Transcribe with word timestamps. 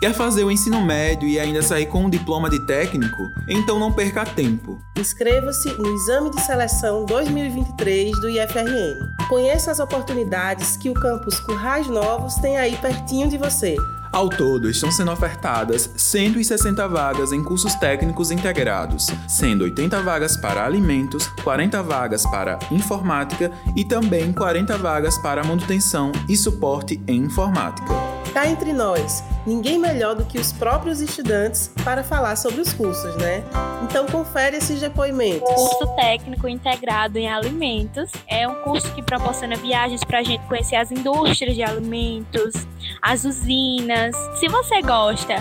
Quer 0.00 0.14
fazer 0.14 0.44
o 0.44 0.50
ensino 0.50 0.80
médio 0.80 1.28
e 1.28 1.38
ainda 1.38 1.60
sair 1.60 1.84
com 1.84 2.06
um 2.06 2.08
diploma 2.08 2.48
de 2.48 2.58
técnico? 2.64 3.30
Então 3.46 3.78
não 3.78 3.92
perca 3.92 4.24
tempo. 4.24 4.78
Inscreva-se 4.96 5.68
no 5.74 5.94
Exame 5.94 6.30
de 6.30 6.40
Seleção 6.40 7.04
2023 7.04 8.18
do 8.18 8.30
IFRN. 8.30 8.96
Conheça 9.28 9.70
as 9.70 9.78
oportunidades 9.78 10.78
que 10.78 10.88
o 10.88 10.94
campus 10.94 11.38
Currais 11.40 11.86
Novos 11.86 12.36
tem 12.36 12.56
aí 12.56 12.78
pertinho 12.78 13.28
de 13.28 13.36
você. 13.36 13.76
Ao 14.10 14.30
todo, 14.30 14.70
estão 14.70 14.90
sendo 14.90 15.12
ofertadas 15.12 15.90
160 15.94 16.88
vagas 16.88 17.30
em 17.30 17.44
cursos 17.44 17.74
técnicos 17.74 18.30
integrados, 18.30 19.06
sendo 19.28 19.64
80 19.64 20.00
vagas 20.00 20.34
para 20.34 20.64
alimentos, 20.64 21.26
40 21.44 21.82
vagas 21.82 22.22
para 22.22 22.58
informática 22.70 23.52
e 23.76 23.84
também 23.84 24.32
40 24.32 24.78
vagas 24.78 25.18
para 25.18 25.44
manutenção 25.44 26.10
e 26.26 26.38
suporte 26.38 26.98
em 27.06 27.18
informática. 27.24 28.09
Cá 28.32 28.46
entre 28.46 28.72
nós, 28.72 29.24
ninguém 29.44 29.76
melhor 29.76 30.14
do 30.14 30.24
que 30.24 30.38
os 30.38 30.52
próprios 30.52 31.00
estudantes 31.00 31.72
para 31.82 32.04
falar 32.04 32.36
sobre 32.36 32.60
os 32.60 32.72
cursos, 32.72 33.16
né? 33.16 33.42
Então 33.82 34.06
confere 34.06 34.56
esses 34.56 34.80
depoimentos. 34.80 35.52
Curso 35.52 35.96
técnico 35.96 36.46
integrado 36.46 37.18
em 37.18 37.28
alimentos 37.28 38.12
é 38.28 38.46
um 38.46 38.62
curso 38.62 38.88
que 38.94 39.02
proporciona 39.02 39.56
viagens 39.56 40.04
para 40.04 40.20
a 40.20 40.22
gente 40.22 40.46
conhecer 40.46 40.76
as 40.76 40.92
indústrias 40.92 41.56
de 41.56 41.62
alimentos, 41.64 42.54
as 43.02 43.24
usinas. 43.24 44.14
Se 44.38 44.46
você 44.46 44.80
gosta 44.80 45.34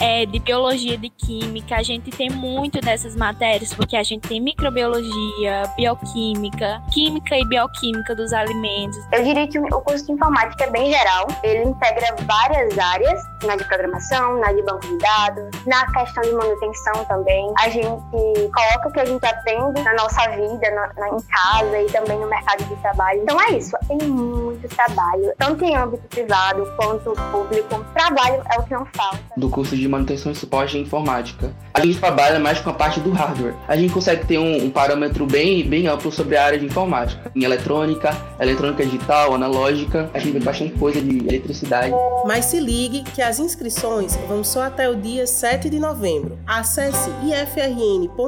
é, 0.00 0.24
de 0.24 0.38
biologia, 0.38 0.96
de 0.96 1.10
química, 1.10 1.76
a 1.76 1.82
gente 1.82 2.10
tem 2.10 2.30
muito 2.30 2.80
dessas 2.80 3.14
matérias, 3.14 3.74
porque 3.74 3.96
a 3.96 4.02
gente 4.02 4.26
tem 4.26 4.40
microbiologia, 4.40 5.62
bioquímica, 5.76 6.82
química 6.90 7.36
e 7.36 7.44
bioquímica 7.44 8.14
dos 8.14 8.32
alimentos. 8.32 8.98
Eu 9.12 9.22
diria 9.22 9.46
que 9.46 9.58
o 9.58 9.80
curso 9.82 10.06
de 10.06 10.12
informática 10.12 10.64
é 10.64 10.70
bem 10.70 10.90
geral, 10.90 11.28
ele 11.42 11.64
integra 11.64 12.16
várias 12.26 12.78
áreas, 12.78 13.22
na 13.44 13.56
de 13.56 13.64
programação, 13.64 14.38
na 14.38 14.52
de 14.52 14.62
banco 14.62 14.86
de 14.86 14.98
dados, 14.98 15.50
na 15.66 15.86
questão 15.92 16.22
de 16.22 16.32
manutenção 16.32 17.04
também. 17.04 17.52
A 17.58 17.68
gente 17.68 18.02
coloca 18.10 18.88
o 18.88 18.92
que 18.92 19.00
a 19.00 19.04
gente 19.04 19.24
aprende 19.26 19.82
na 19.82 19.94
nossa 19.94 20.28
vida, 20.30 20.70
na, 20.70 20.92
na, 20.94 21.08
em 21.08 21.20
casa 21.20 21.80
e 21.80 21.86
também 21.86 22.18
no 22.18 22.26
mercado 22.26 22.64
de 22.64 22.76
trabalho. 22.76 23.20
Então 23.22 23.40
é 23.40 23.52
isso, 23.52 23.76
tem 23.86 23.98
muito 24.08 24.68
trabalho, 24.74 25.32
tanto 25.38 25.64
em 25.64 25.76
âmbito 25.76 26.06
privado 26.08 26.66
quanto 26.76 27.12
público. 27.30 27.84
Trabalho 27.92 28.42
é 28.54 28.58
o 28.58 28.62
que 28.62 28.72
não 28.72 28.86
falta. 28.94 29.20
Do 29.36 29.50
curso 29.50 29.76
de 29.76 29.89
manutenção 29.90 30.32
e 30.32 30.34
suporte 30.34 30.78
em 30.78 30.82
informática. 30.82 31.54
A 31.74 31.84
gente 31.84 31.98
trabalha 31.98 32.38
mais 32.38 32.60
com 32.60 32.70
a 32.70 32.72
parte 32.72 33.00
do 33.00 33.10
hardware. 33.10 33.54
A 33.66 33.76
gente 33.76 33.92
consegue 33.92 34.26
ter 34.26 34.38
um, 34.38 34.64
um 34.64 34.70
parâmetro 34.70 35.26
bem, 35.26 35.68
bem 35.68 35.86
amplo 35.86 36.10
sobre 36.12 36.36
a 36.36 36.44
área 36.44 36.58
de 36.58 36.66
informática. 36.66 37.30
Em 37.34 37.44
eletrônica, 37.44 38.16
eletrônica 38.38 38.84
digital, 38.84 39.34
analógica, 39.34 40.10
a 40.12 40.18
gente 40.18 40.32
vê 40.32 40.40
bastante 40.40 40.74
coisa 40.78 41.00
de 41.00 41.18
eletricidade. 41.18 41.92
Mas 42.26 42.46
se 42.46 42.60
ligue 42.60 43.02
que 43.02 43.22
as 43.22 43.38
inscrições 43.38 44.16
vão 44.28 44.44
só 44.44 44.62
até 44.62 44.88
o 44.88 44.96
dia 44.96 45.26
7 45.26 45.70
de 45.70 45.78
novembro. 45.78 46.38
Acesse 46.46 47.10
ifrn.edu.br 47.24 48.26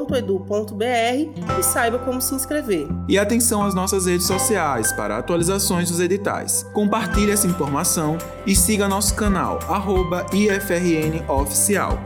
e 1.59 1.63
saiba 1.63 1.99
como 1.99 2.21
se 2.21 2.33
inscrever. 2.33 2.87
E 3.07 3.19
atenção 3.19 3.63
às 3.63 3.75
nossas 3.75 4.05
redes 4.05 4.25
sociais 4.25 4.91
para 4.93 5.17
atualizações 5.17 5.89
dos 5.89 5.99
editais. 5.99 6.65
Compartilhe 6.73 7.31
essa 7.31 7.47
informação 7.47 8.17
e 8.45 8.55
siga 8.55 8.87
nosso 8.87 9.15
canal, 9.15 9.59
arroba 9.69 10.25
IFRN 10.33 11.23
Oficial. 11.53 11.99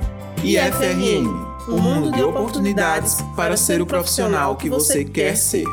IFRN, 0.43 1.25
um 1.69 1.79
mundo 1.79 2.11
de 2.11 2.21
oportunidades 2.21 3.15
para 3.33 3.55
ser 3.55 3.81
o 3.81 3.85
profissional 3.85 4.57
que 4.57 4.69
você 4.69 5.05
quer 5.05 5.37
ser. 5.37 5.63